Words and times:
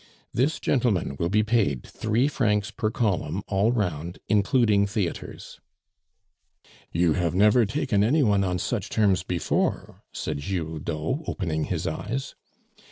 "This 0.33 0.59
gentleman 0.59 1.15
will 1.19 1.29
be 1.29 1.43
paid 1.43 1.83
three 1.83 2.27
francs 2.27 2.71
per 2.71 2.89
column 2.89 3.43
all 3.45 3.71
round, 3.71 4.17
including 4.27 4.87
theatres." 4.87 5.59
"You 6.91 7.13
have 7.13 7.35
never 7.35 7.67
taken 7.67 8.03
any 8.03 8.23
one 8.23 8.43
on 8.43 8.57
such 8.57 8.89
terms 8.89 9.21
before," 9.21 10.01
said 10.11 10.39
Giroudeau, 10.39 11.23
opening 11.27 11.65
his 11.65 11.85
eyes. 11.85 12.33